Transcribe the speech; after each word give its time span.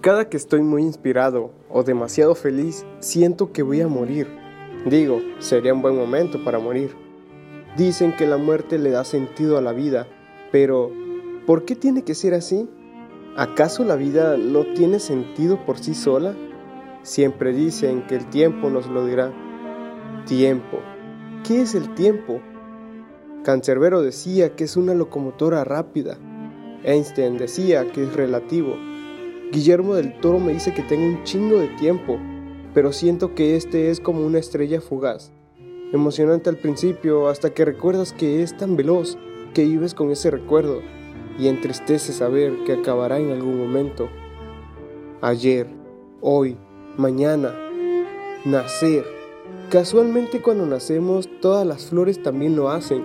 Cada 0.00 0.30
que 0.30 0.38
estoy 0.38 0.62
muy 0.62 0.82
inspirado 0.82 1.50
o 1.68 1.82
demasiado 1.82 2.34
feliz, 2.34 2.86
siento 3.00 3.52
que 3.52 3.62
voy 3.62 3.82
a 3.82 3.88
morir. 3.88 4.28
Digo, 4.86 5.20
sería 5.40 5.74
un 5.74 5.82
buen 5.82 5.94
momento 5.94 6.42
para 6.42 6.58
morir. 6.58 6.96
Dicen 7.76 8.16
que 8.16 8.26
la 8.26 8.38
muerte 8.38 8.78
le 8.78 8.92
da 8.92 9.04
sentido 9.04 9.58
a 9.58 9.60
la 9.60 9.72
vida, 9.72 10.06
pero 10.50 10.90
¿por 11.46 11.66
qué 11.66 11.76
tiene 11.76 12.02
que 12.02 12.14
ser 12.14 12.32
así? 12.32 12.66
¿Acaso 13.36 13.84
la 13.84 13.96
vida 13.96 14.38
no 14.38 14.64
tiene 14.72 15.00
sentido 15.00 15.66
por 15.66 15.78
sí 15.78 15.94
sola? 15.94 16.34
Siempre 17.02 17.52
dicen 17.52 18.06
que 18.06 18.16
el 18.16 18.30
tiempo 18.30 18.70
nos 18.70 18.86
lo 18.86 19.04
dirá. 19.04 19.30
Tiempo. 20.24 20.78
¿Qué 21.46 21.60
es 21.60 21.74
el 21.74 21.94
tiempo? 21.94 22.40
Cancerbero 23.44 24.00
decía 24.00 24.56
que 24.56 24.64
es 24.64 24.78
una 24.78 24.94
locomotora 24.94 25.62
rápida. 25.62 26.16
Einstein 26.84 27.36
decía 27.36 27.92
que 27.92 28.04
es 28.04 28.14
relativo. 28.14 28.76
Guillermo 29.52 29.96
del 29.96 30.12
Toro 30.20 30.38
me 30.38 30.52
dice 30.52 30.72
que 30.72 30.82
tengo 30.82 31.04
un 31.04 31.24
chingo 31.24 31.58
de 31.58 31.66
tiempo, 31.76 32.18
pero 32.72 32.92
siento 32.92 33.34
que 33.34 33.56
este 33.56 33.90
es 33.90 33.98
como 33.98 34.24
una 34.24 34.38
estrella 34.38 34.80
fugaz. 34.80 35.32
Emocionante 35.92 36.48
al 36.48 36.56
principio 36.56 37.26
hasta 37.26 37.50
que 37.50 37.64
recuerdas 37.64 38.12
que 38.12 38.44
es 38.44 38.56
tan 38.56 38.76
veloz 38.76 39.18
que 39.52 39.64
vives 39.64 39.92
con 39.94 40.12
ese 40.12 40.30
recuerdo 40.30 40.82
y 41.36 41.48
entristece 41.48 42.12
saber 42.12 42.62
que 42.64 42.74
acabará 42.74 43.18
en 43.18 43.32
algún 43.32 43.58
momento. 43.58 44.08
Ayer, 45.20 45.66
hoy, 46.20 46.56
mañana, 46.96 47.52
nacer. 48.44 49.04
Casualmente 49.68 50.40
cuando 50.42 50.64
nacemos 50.64 51.28
todas 51.40 51.66
las 51.66 51.86
flores 51.86 52.22
también 52.22 52.54
lo 52.54 52.70
hacen, 52.70 53.04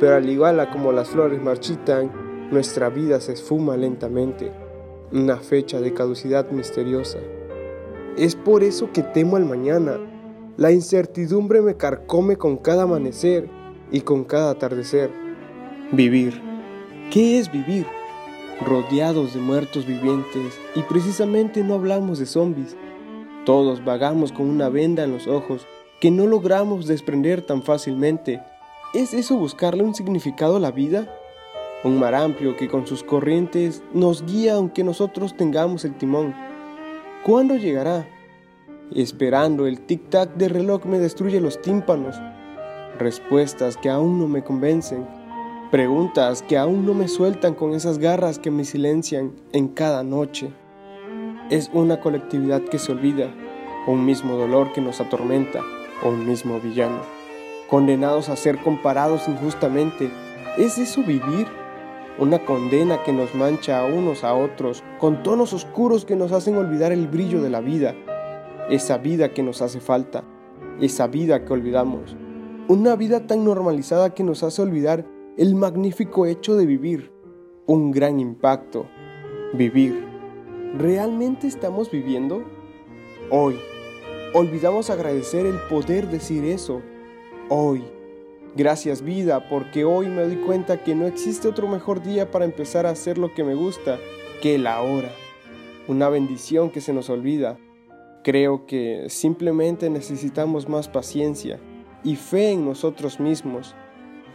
pero 0.00 0.16
al 0.16 0.28
igual 0.28 0.58
a 0.58 0.68
como 0.68 0.90
las 0.90 1.10
flores 1.10 1.40
marchitan, 1.40 2.10
nuestra 2.50 2.88
vida 2.88 3.20
se 3.20 3.34
esfuma 3.34 3.76
lentamente, 3.76 4.50
una 5.12 5.36
fecha 5.36 5.80
de 5.80 5.94
caducidad 5.94 6.50
misteriosa. 6.50 7.18
Es 8.16 8.34
por 8.34 8.62
eso 8.62 8.92
que 8.92 9.02
temo 9.02 9.36
al 9.36 9.44
mañana. 9.44 9.98
La 10.56 10.72
incertidumbre 10.72 11.60
me 11.60 11.76
carcome 11.76 12.36
con 12.36 12.56
cada 12.56 12.84
amanecer 12.84 13.48
y 13.90 14.00
con 14.00 14.24
cada 14.24 14.50
atardecer. 14.50 15.10
Vivir. 15.92 16.40
¿Qué 17.10 17.38
es 17.38 17.52
vivir? 17.52 17.86
Rodeados 18.64 19.34
de 19.34 19.40
muertos 19.40 19.86
vivientes 19.86 20.58
y 20.74 20.82
precisamente 20.82 21.62
no 21.62 21.74
hablamos 21.74 22.18
de 22.18 22.26
zombies. 22.26 22.76
Todos 23.44 23.84
vagamos 23.84 24.32
con 24.32 24.48
una 24.48 24.68
venda 24.68 25.04
en 25.04 25.12
los 25.12 25.26
ojos 25.26 25.66
que 26.00 26.10
no 26.10 26.26
logramos 26.26 26.86
desprender 26.86 27.42
tan 27.42 27.62
fácilmente. 27.62 28.42
¿Es 28.94 29.14
eso 29.14 29.36
buscarle 29.36 29.82
un 29.82 29.94
significado 29.94 30.56
a 30.56 30.60
la 30.60 30.70
vida? 30.70 31.06
Un 31.84 31.98
mar 31.98 32.14
amplio 32.14 32.56
que 32.56 32.68
con 32.68 32.86
sus 32.86 33.02
corrientes 33.02 33.82
nos 33.92 34.24
guía 34.24 34.54
aunque 34.54 34.82
nosotros 34.82 35.36
tengamos 35.36 35.84
el 35.84 35.94
timón. 35.94 36.34
¿Cuándo 37.24 37.56
llegará? 37.56 38.08
Esperando 38.94 39.66
el 39.66 39.86
tic-tac 39.86 40.34
del 40.34 40.50
reloj 40.50 40.84
me 40.86 40.98
destruye 40.98 41.40
los 41.40 41.60
tímpanos. 41.60 42.16
Respuestas 42.98 43.76
que 43.76 43.90
aún 43.90 44.18
no 44.18 44.26
me 44.26 44.42
convencen. 44.42 45.06
Preguntas 45.70 46.42
que 46.42 46.56
aún 46.56 46.86
no 46.86 46.94
me 46.94 47.08
sueltan 47.08 47.54
con 47.54 47.74
esas 47.74 47.98
garras 47.98 48.38
que 48.38 48.50
me 48.50 48.64
silencian 48.64 49.32
en 49.52 49.68
cada 49.68 50.02
noche. 50.02 50.50
Es 51.50 51.70
una 51.72 52.00
colectividad 52.00 52.62
que 52.62 52.78
se 52.78 52.92
olvida, 52.92 53.34
un 53.86 54.04
mismo 54.04 54.36
dolor 54.36 54.72
que 54.72 54.80
nos 54.80 55.00
atormenta, 55.00 55.60
un 56.04 56.26
mismo 56.26 56.58
villano. 56.60 57.00
Condenados 57.68 58.28
a 58.28 58.36
ser 58.36 58.62
comparados 58.62 59.28
injustamente, 59.28 60.10
¿es 60.56 60.78
eso 60.78 61.02
vivir? 61.02 61.46
Una 62.18 62.44
condena 62.44 63.02
que 63.02 63.12
nos 63.12 63.34
mancha 63.34 63.80
a 63.80 63.84
unos 63.84 64.24
a 64.24 64.34
otros, 64.34 64.82
con 64.98 65.22
tonos 65.22 65.52
oscuros 65.52 66.06
que 66.06 66.16
nos 66.16 66.32
hacen 66.32 66.56
olvidar 66.56 66.90
el 66.90 67.08
brillo 67.08 67.42
de 67.42 67.50
la 67.50 67.60
vida, 67.60 67.94
esa 68.70 68.96
vida 68.96 69.34
que 69.34 69.42
nos 69.42 69.60
hace 69.60 69.80
falta, 69.80 70.24
esa 70.80 71.08
vida 71.08 71.44
que 71.44 71.52
olvidamos. 71.52 72.16
Una 72.68 72.96
vida 72.96 73.26
tan 73.26 73.44
normalizada 73.44 74.14
que 74.14 74.24
nos 74.24 74.42
hace 74.42 74.62
olvidar 74.62 75.06
el 75.36 75.54
magnífico 75.54 76.24
hecho 76.24 76.56
de 76.56 76.64
vivir, 76.64 77.12
un 77.66 77.90
gran 77.92 78.18
impacto, 78.18 78.86
vivir. 79.52 80.02
¿Realmente 80.78 81.46
estamos 81.46 81.90
viviendo? 81.90 82.42
Hoy, 83.30 83.56
olvidamos 84.32 84.88
agradecer 84.88 85.44
el 85.44 85.58
poder 85.68 86.08
decir 86.08 86.44
eso, 86.44 86.80
hoy. 87.50 87.95
Gracias 88.56 89.02
vida, 89.02 89.48
porque 89.48 89.84
hoy 89.84 90.08
me 90.08 90.22
doy 90.22 90.36
cuenta 90.36 90.82
que 90.82 90.94
no 90.94 91.06
existe 91.06 91.46
otro 91.46 91.68
mejor 91.68 92.02
día 92.02 92.30
para 92.30 92.44
empezar 92.44 92.86
a 92.86 92.90
hacer 92.90 93.18
lo 93.18 93.34
que 93.34 93.44
me 93.44 93.54
gusta 93.54 93.98
que 94.40 94.58
la 94.58 94.80
hora. 94.80 95.12
Una 95.88 96.08
bendición 96.08 96.70
que 96.70 96.80
se 96.80 96.92
nos 96.92 97.10
olvida. 97.10 97.58
Creo 98.24 98.66
que 98.66 99.06
simplemente 99.08 99.90
necesitamos 99.90 100.68
más 100.68 100.88
paciencia 100.88 101.60
y 102.02 102.16
fe 102.16 102.50
en 102.50 102.64
nosotros 102.64 103.20
mismos 103.20 103.76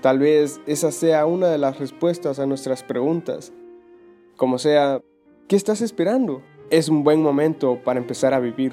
Tal 0.00 0.18
vez 0.18 0.62
esa 0.66 0.92
sea 0.92 1.26
una 1.26 1.48
de 1.48 1.58
las 1.58 1.78
respuestas 1.78 2.38
a 2.38 2.46
nuestras 2.46 2.82
preguntas. 2.82 3.52
Como 4.36 4.56
sea, 4.56 5.02
¿qué 5.46 5.56
estás 5.56 5.82
esperando? 5.82 6.40
Es 6.70 6.88
un 6.88 7.04
buen 7.04 7.20
momento 7.22 7.78
para 7.84 8.00
empezar 8.00 8.32
a 8.32 8.40
vivir. 8.40 8.72